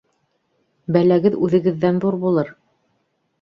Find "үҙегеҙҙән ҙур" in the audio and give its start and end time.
1.49-2.19